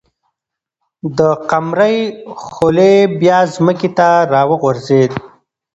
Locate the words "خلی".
2.47-2.95